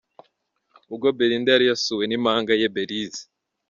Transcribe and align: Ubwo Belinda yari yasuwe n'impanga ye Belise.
Ubwo 0.91 1.07
Belinda 1.17 1.49
yari 1.51 1.65
yasuwe 1.71 2.03
n'impanga 2.07 2.51
ye 2.61 2.67
Belise. 2.75 3.23